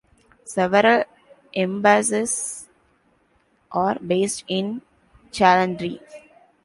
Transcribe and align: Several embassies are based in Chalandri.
Several 0.45 1.03
embassies 1.55 2.67
are 3.71 3.99
based 3.99 4.43
in 4.47 4.81
Chalandri. 5.31 6.01